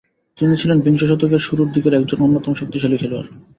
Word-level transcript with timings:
তিনি 0.37 0.53
ছিলেন 0.55 0.77
বিংশ 0.79 1.01
শতকের 1.05 1.41
শুরুর 1.47 1.69
দিকের 1.71 1.93
একজন 1.93 2.19
অন্যতম 2.21 2.53
শক্তিশালী 2.53 2.97
খেলোয়াড়। 2.97 3.29